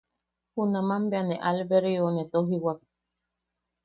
[0.53, 2.79] Junaman bea ne albergeu ne tojiwak.